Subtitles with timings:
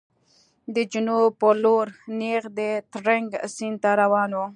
[0.75, 1.87] د جنوب په لور
[2.19, 2.59] نېغ د
[2.91, 4.41] ترنک سیند ته روان و.